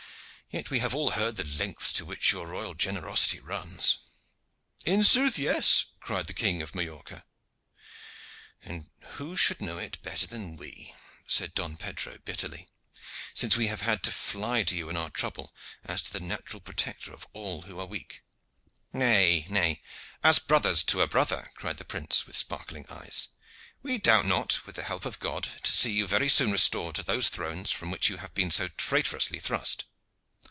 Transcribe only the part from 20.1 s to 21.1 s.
as brothers to a